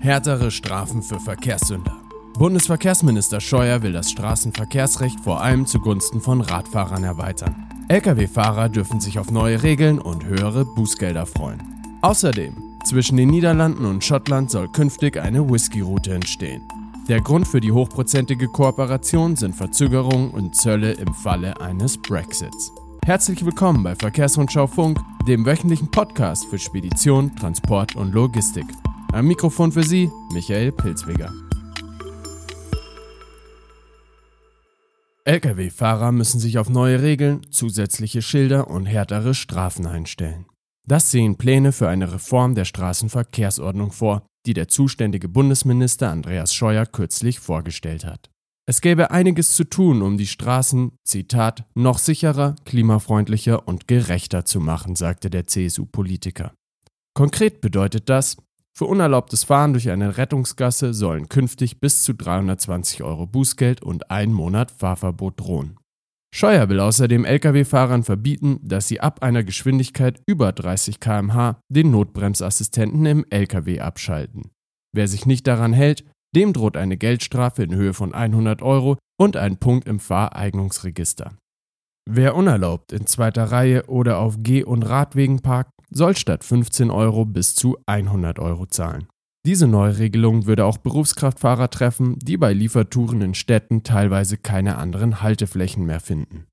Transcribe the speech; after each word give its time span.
Härtere 0.00 0.52
Strafen 0.52 1.02
für 1.02 1.18
Verkehrssünder. 1.18 1.96
Bundesverkehrsminister 2.38 3.40
Scheuer 3.40 3.82
will 3.82 3.92
das 3.92 4.12
Straßenverkehrsrecht 4.12 5.18
vor 5.18 5.42
allem 5.42 5.66
zugunsten 5.66 6.20
von 6.20 6.40
Radfahrern 6.40 7.02
erweitern. 7.02 7.66
Lkw-Fahrer 7.88 8.68
dürfen 8.68 9.00
sich 9.00 9.18
auf 9.18 9.32
neue 9.32 9.64
Regeln 9.64 9.98
und 9.98 10.24
höhere 10.24 10.64
Bußgelder 10.64 11.26
freuen. 11.26 11.60
Außerdem, 12.00 12.54
zwischen 12.84 13.16
den 13.16 13.28
Niederlanden 13.28 13.84
und 13.84 14.04
Schottland 14.04 14.52
soll 14.52 14.68
künftig 14.68 15.18
eine 15.18 15.50
Whisky-Route 15.50 16.14
entstehen. 16.14 16.62
Der 17.08 17.20
Grund 17.20 17.48
für 17.48 17.60
die 17.60 17.72
hochprozentige 17.72 18.46
Kooperation 18.46 19.34
sind 19.34 19.56
Verzögerungen 19.56 20.30
und 20.30 20.54
Zölle 20.54 20.92
im 20.92 21.12
Falle 21.12 21.60
eines 21.60 21.98
Brexits. 21.98 22.70
Herzlich 23.04 23.44
willkommen 23.44 23.82
bei 23.82 23.96
Verkehrsrundschau 23.96 24.68
Funk, 24.68 25.00
dem 25.26 25.44
wöchentlichen 25.44 25.90
Podcast 25.90 26.46
für 26.46 26.58
Spedition, 26.58 27.34
Transport 27.34 27.96
und 27.96 28.12
Logistik. 28.12 28.66
Am 29.18 29.26
Mikrofon 29.26 29.72
für 29.72 29.82
Sie, 29.82 30.12
Michael 30.32 30.70
Pilzweger. 30.70 31.32
Lkw-Fahrer 35.24 36.12
müssen 36.12 36.38
sich 36.38 36.56
auf 36.56 36.68
neue 36.68 37.02
Regeln, 37.02 37.40
zusätzliche 37.50 38.22
Schilder 38.22 38.70
und 38.70 38.86
härtere 38.86 39.34
Strafen 39.34 39.86
einstellen. 39.86 40.46
Das 40.86 41.10
sehen 41.10 41.36
Pläne 41.36 41.72
für 41.72 41.88
eine 41.88 42.12
Reform 42.12 42.54
der 42.54 42.64
Straßenverkehrsordnung 42.64 43.90
vor, 43.90 44.24
die 44.46 44.54
der 44.54 44.68
zuständige 44.68 45.28
Bundesminister 45.28 46.12
Andreas 46.12 46.54
Scheuer 46.54 46.86
kürzlich 46.86 47.40
vorgestellt 47.40 48.04
hat. 48.04 48.30
Es 48.68 48.80
gäbe 48.80 49.10
einiges 49.10 49.56
zu 49.56 49.64
tun, 49.64 50.00
um 50.00 50.16
die 50.16 50.28
Straßen, 50.28 50.92
Zitat, 51.02 51.64
noch 51.74 51.98
sicherer, 51.98 52.54
klimafreundlicher 52.64 53.66
und 53.66 53.88
gerechter 53.88 54.44
zu 54.44 54.60
machen, 54.60 54.94
sagte 54.94 55.28
der 55.28 55.48
CSU-Politiker. 55.48 56.54
Konkret 57.14 57.60
bedeutet 57.60 58.08
das, 58.08 58.36
für 58.78 58.84
unerlaubtes 58.84 59.42
Fahren 59.42 59.72
durch 59.72 59.90
eine 59.90 60.18
Rettungsgasse 60.18 60.94
sollen 60.94 61.28
künftig 61.28 61.80
bis 61.80 62.04
zu 62.04 62.14
320 62.14 63.02
Euro 63.02 63.26
Bußgeld 63.26 63.82
und 63.82 64.08
ein 64.12 64.32
Monat 64.32 64.70
Fahrverbot 64.70 65.40
drohen. 65.40 65.80
Scheuer 66.32 66.68
will 66.68 66.78
außerdem 66.78 67.24
Lkw-Fahrern 67.24 68.04
verbieten, 68.04 68.60
dass 68.62 68.86
sie 68.86 69.00
ab 69.00 69.20
einer 69.24 69.42
Geschwindigkeit 69.42 70.22
über 70.26 70.52
30 70.52 71.00
km/h 71.00 71.58
den 71.68 71.90
Notbremsassistenten 71.90 73.04
im 73.04 73.24
Lkw 73.30 73.80
abschalten. 73.80 74.52
Wer 74.94 75.08
sich 75.08 75.26
nicht 75.26 75.48
daran 75.48 75.72
hält, 75.72 76.04
dem 76.36 76.52
droht 76.52 76.76
eine 76.76 76.96
Geldstrafe 76.96 77.64
in 77.64 77.74
Höhe 77.74 77.94
von 77.94 78.14
100 78.14 78.62
Euro 78.62 78.96
und 79.18 79.36
ein 79.36 79.56
Punkt 79.56 79.88
im 79.88 79.98
Fahreignungsregister. 79.98 81.36
Wer 82.08 82.36
unerlaubt 82.36 82.92
in 82.92 83.06
zweiter 83.06 83.50
Reihe 83.50 83.86
oder 83.86 84.18
auf 84.18 84.36
Geh- 84.38 84.62
und 84.62 84.84
Radwegen 84.84 85.40
parkt, 85.40 85.72
soll 85.90 86.16
statt 86.16 86.44
15 86.44 86.90
Euro 86.90 87.24
bis 87.24 87.54
zu 87.54 87.78
100 87.86 88.38
Euro 88.38 88.66
zahlen. 88.66 89.08
Diese 89.46 89.66
Neuregelung 89.66 90.46
würde 90.46 90.64
auch 90.64 90.78
Berufskraftfahrer 90.78 91.70
treffen, 91.70 92.18
die 92.18 92.36
bei 92.36 92.52
Liefertouren 92.52 93.22
in 93.22 93.34
Städten 93.34 93.82
teilweise 93.82 94.36
keine 94.36 94.76
anderen 94.76 95.22
Halteflächen 95.22 95.86
mehr 95.86 96.00
finden. 96.00 96.46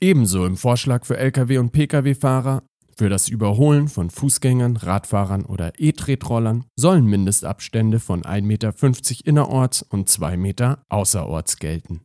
Ebenso 0.00 0.46
im 0.46 0.56
Vorschlag 0.56 1.04
für 1.04 1.18
Lkw- 1.18 1.58
und 1.58 1.72
Pkw-Fahrer 1.72 2.62
für 2.96 3.08
das 3.08 3.28
Überholen 3.28 3.88
von 3.88 4.10
Fußgängern, 4.10 4.76
Radfahrern 4.76 5.44
oder 5.44 5.72
E-Tretrollern 5.78 6.64
sollen 6.76 7.06
Mindestabstände 7.06 8.00
von 8.00 8.22
1,50 8.22 8.42
Meter 8.42 8.74
innerorts 9.24 9.82
und 9.82 10.08
2 10.08 10.36
Meter 10.36 10.82
außerorts 10.88 11.58
gelten. 11.58 12.02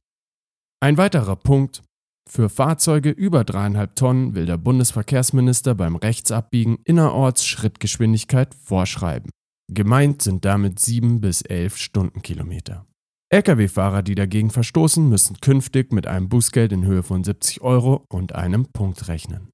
Ein 0.79 0.97
weiterer 0.97 1.35
Punkt, 1.35 1.81
für 2.29 2.49
Fahrzeuge 2.49 3.09
über 3.09 3.41
3,5 3.41 3.95
Tonnen 3.95 4.35
will 4.35 4.45
der 4.45 4.57
Bundesverkehrsminister 4.57 5.75
beim 5.75 5.95
Rechtsabbiegen 5.95 6.79
innerorts 6.85 7.45
Schrittgeschwindigkeit 7.45 8.55
vorschreiben. 8.55 9.29
Gemeint 9.71 10.21
sind 10.21 10.45
damit 10.45 10.79
7 10.79 11.21
bis 11.21 11.41
11 11.41 11.77
Stundenkilometer. 11.77 12.85
Lkw-Fahrer, 13.29 14.03
die 14.03 14.15
dagegen 14.15 14.51
verstoßen, 14.51 15.07
müssen 15.07 15.37
künftig 15.41 15.91
mit 15.91 16.05
einem 16.05 16.29
Bußgeld 16.29 16.71
in 16.71 16.85
Höhe 16.85 17.03
von 17.03 17.23
70 17.23 17.61
Euro 17.61 18.05
und 18.09 18.35
einem 18.35 18.67
Punkt 18.71 19.07
rechnen. 19.07 19.49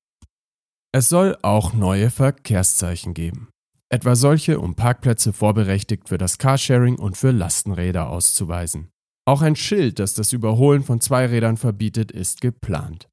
Es 0.92 1.08
soll 1.08 1.38
auch 1.44 1.74
neue 1.74 2.10
Verkehrszeichen 2.10 3.14
geben. 3.14 3.50
Etwa 3.90 4.16
solche, 4.16 4.60
um 4.60 4.76
Parkplätze 4.76 5.34
vorberechtigt 5.34 6.10
für 6.10 6.18
das 6.18 6.38
Carsharing 6.38 6.96
und 6.96 7.16
für 7.16 7.32
Lastenräder 7.32 8.10
auszuweisen. 8.10 8.90
Auch 9.30 9.44
ein 9.44 9.56
Schild, 9.56 10.00
das 10.00 10.16
das 10.16 10.34
Überholen 10.34 10.82
von 10.82 11.02
Zweirädern 11.02 11.56
verbietet, 11.56 12.12
ist 12.12 12.42
geplant. 12.42 13.10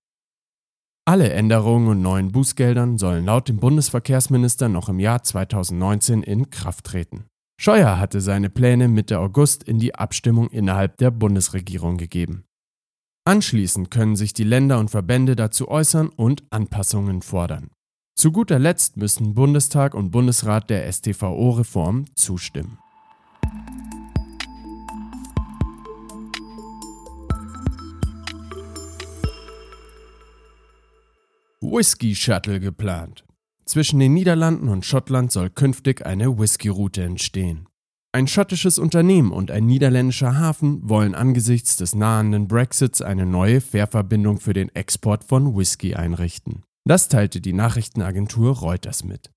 Alle 1.04 1.28
Änderungen 1.28 1.88
und 1.88 2.00
neuen 2.00 2.32
Bußgeldern 2.32 2.96
sollen 2.96 3.26
laut 3.26 3.50
dem 3.50 3.58
Bundesverkehrsminister 3.58 4.70
noch 4.70 4.88
im 4.88 4.98
Jahr 4.98 5.22
2019 5.22 6.22
in 6.22 6.48
Kraft 6.48 6.86
treten. 6.86 7.26
Scheuer 7.60 7.98
hatte 7.98 8.22
seine 8.22 8.48
Pläne 8.48 8.88
Mitte 8.88 9.18
August 9.18 9.64
in 9.64 9.78
die 9.78 9.94
Abstimmung 9.94 10.48
innerhalb 10.48 10.96
der 10.96 11.10
Bundesregierung 11.10 11.98
gegeben. 11.98 12.46
Anschließend 13.26 13.90
können 13.90 14.16
sich 14.16 14.32
die 14.32 14.44
Länder 14.44 14.78
und 14.78 14.90
Verbände 14.90 15.36
dazu 15.36 15.68
äußern 15.68 16.08
und 16.08 16.44
Anpassungen 16.48 17.20
fordern. 17.20 17.68
Zu 18.18 18.32
guter 18.32 18.58
Letzt 18.58 18.96
müssen 18.96 19.34
Bundestag 19.34 19.92
und 19.92 20.12
Bundesrat 20.12 20.70
der 20.70 20.90
STVO-Reform 20.90 22.06
zustimmen. 22.14 22.78
Whisky 31.76 32.14
Shuttle 32.14 32.58
geplant. 32.58 33.26
Zwischen 33.66 33.98
den 33.98 34.14
Niederlanden 34.14 34.68
und 34.68 34.86
Schottland 34.86 35.30
soll 35.30 35.50
künftig 35.50 36.06
eine 36.06 36.38
Whisky-Route 36.38 37.02
entstehen. 37.02 37.68
Ein 38.12 38.28
schottisches 38.28 38.78
Unternehmen 38.78 39.30
und 39.30 39.50
ein 39.50 39.66
niederländischer 39.66 40.38
Hafen 40.38 40.88
wollen 40.88 41.14
angesichts 41.14 41.76
des 41.76 41.94
nahenden 41.94 42.48
Brexits 42.48 43.02
eine 43.02 43.26
neue 43.26 43.60
Fährverbindung 43.60 44.40
für 44.40 44.54
den 44.54 44.74
Export 44.74 45.22
von 45.22 45.54
Whisky 45.54 45.94
einrichten. 45.94 46.62
Das 46.88 47.10
teilte 47.10 47.42
die 47.42 47.52
Nachrichtenagentur 47.52 48.56
Reuters 48.56 49.04
mit. 49.04 49.30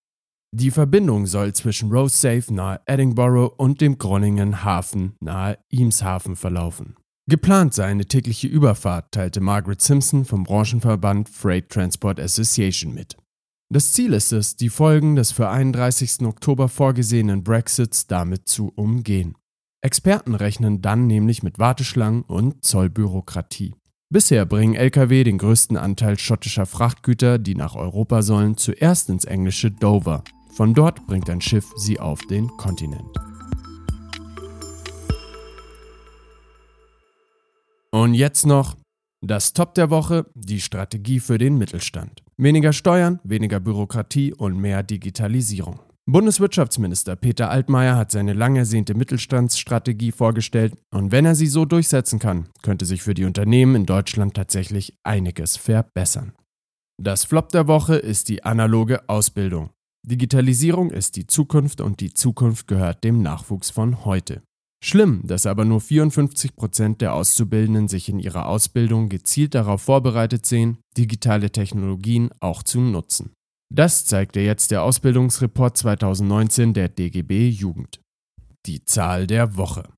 Die 0.56 0.72
Verbindung 0.72 1.26
soll 1.26 1.52
zwischen 1.52 1.92
Rosesafe 1.92 2.54
nahe 2.54 2.80
Edinburgh 2.86 3.54
und 3.58 3.82
dem 3.82 3.98
Groningen 3.98 4.64
Hafen 4.64 5.18
nahe 5.20 5.58
Eamshaven 5.70 6.38
verlaufen. 6.38 6.96
Geplant 7.30 7.76
sei 7.76 7.86
eine 7.86 8.08
tägliche 8.08 8.48
Überfahrt, 8.48 9.12
teilte 9.12 9.40
Margaret 9.40 9.82
Simpson 9.82 10.26
vom 10.26 10.46
Branchenverband 10.46 11.30
Freight 11.30 11.70
Transport 11.70 12.20
Association 12.20 12.96
mit. 12.96 13.18
Das 13.72 13.92
Ziel 13.92 14.14
ist 14.14 14.32
es, 14.32 14.56
die 14.56 14.70
Folgen 14.70 15.16
des 15.16 15.32
für 15.32 15.48
31. 15.48 16.22
Oktober 16.22 16.70
vorgesehenen 16.70 17.44
Brexits 17.44 18.08
damit 18.08 18.48
zu 18.48 18.72
umgehen. 18.76 19.36
Experten 19.84 20.34
rechnen 20.34 20.82
dann 20.82 21.06
nämlich 21.06 21.44
mit 21.44 21.60
Warteschlangen 21.60 22.24
und 22.24 22.66
Zollbürokratie. 22.66 23.76
Bisher 24.12 24.48
bringen 24.48 24.74
Lkw 24.74 25.24
den 25.24 25.38
größten 25.38 25.78
Anteil 25.78 26.18
schottischer 26.18 26.66
Frachtgüter, 26.66 27.38
die 27.38 27.54
nach 27.54 27.76
Europa 27.76 28.24
sollen, 28.24 28.58
zuerst 28.58 29.08
ins 29.08 29.26
englische 29.26 29.70
Dover. 29.70 30.24
Von 30.56 30.74
dort 30.74 31.06
bringt 31.06 31.30
ein 31.30 31.42
Schiff 31.42 31.72
sie 31.78 32.00
auf 32.00 32.22
den 32.26 32.48
Kontinent. 32.58 33.29
Und 38.00 38.14
jetzt 38.14 38.46
noch 38.46 38.78
das 39.22 39.52
Top 39.52 39.74
der 39.74 39.90
Woche, 39.90 40.26
die 40.34 40.62
Strategie 40.62 41.20
für 41.20 41.38
den 41.38 41.58
Mittelstand. 41.58 42.24
Weniger 42.38 42.72
Steuern, 42.72 43.20
weniger 43.26 43.60
Bürokratie 43.60 44.34
und 44.34 44.58
mehr 44.58 44.84
Digitalisierung. 44.84 45.82
Bundeswirtschaftsminister 46.06 47.18
Peter 47.18 47.50
Altmaier 47.50 47.98
hat 47.98 48.12
seine 48.12 48.32
lang 48.32 48.56
ersehnte 48.56 48.94
Mittelstandsstrategie 48.94 50.14
vorgestellt 50.14 50.76
und 50.94 51.12
wenn 51.12 51.26
er 51.26 51.36
sie 51.36 51.48
so 51.48 51.66
durchsetzen 51.66 52.20
kann, 52.20 52.48
könnte 52.62 52.86
sich 52.86 53.04
für 53.04 53.16
die 53.16 53.26
Unternehmen 53.26 53.76
in 53.76 53.86
Deutschland 53.86 54.34
tatsächlich 54.34 54.94
einiges 55.04 55.58
verbessern. 55.58 56.32
Das 56.98 57.26
Flop 57.26 57.50
der 57.50 57.68
Woche 57.68 57.98
ist 57.98 58.30
die 58.30 58.46
analoge 58.46 59.10
Ausbildung. 59.10 59.72
Digitalisierung 60.08 60.90
ist 60.90 61.18
die 61.18 61.28
Zukunft 61.28 61.82
und 61.82 62.00
die 62.00 62.14
Zukunft 62.14 62.68
gehört 62.68 63.04
dem 63.04 63.22
Nachwuchs 63.22 63.72
von 63.72 64.06
heute. 64.06 64.42
Schlimm, 64.82 65.22
dass 65.26 65.46
aber 65.46 65.66
nur 65.66 65.82
54 65.82 66.56
Prozent 66.56 67.02
der 67.02 67.14
Auszubildenden 67.14 67.90
sich 67.90 68.08
in 68.08 68.20
ihrer 68.20 68.48
Ausbildung 68.48 69.10
gezielt 69.10 69.54
darauf 69.54 69.82
vorbereitet 69.82 70.46
sehen, 70.46 70.78
digitale 70.98 71.52
Technologien 71.52 72.30
auch 72.40 72.64
zu 72.64 72.80
nutzen. 72.80 73.34
Das 73.72 74.06
zeigte 74.06 74.40
jetzt 74.40 74.72
der 74.72 74.84
Ausbildungsreport 74.84 75.78
2019 75.78 76.74
der 76.74 76.90
DGB 76.90 77.50
Jugend. 77.50 78.00
Die 78.66 78.84
Zahl 78.86 79.28
der 79.28 79.58
Woche. 79.58 79.90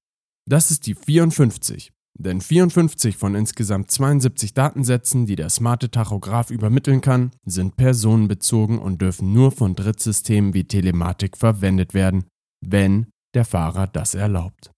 Das 0.49 0.71
ist 0.71 0.87
die 0.87 0.95
54, 0.95 1.91
denn 2.17 2.41
54 2.41 3.15
von 3.15 3.35
insgesamt 3.35 3.91
72 3.91 4.53
Datensätzen, 4.53 5.25
die 5.25 5.35
der 5.35 5.49
smarte 5.49 5.91
Tachograph 5.91 6.49
übermitteln 6.51 7.01
kann, 7.01 7.31
sind 7.45 7.77
personenbezogen 7.77 8.79
und 8.79 9.01
dürfen 9.01 9.31
nur 9.31 9.51
von 9.51 9.75
Drittsystemen 9.75 10.53
wie 10.53 10.65
Telematik 10.65 11.37
verwendet 11.37 11.93
werden, 11.93 12.25
wenn 12.65 13.07
der 13.33 13.45
Fahrer 13.45 13.87
das 13.87 14.15
erlaubt. 14.15 14.71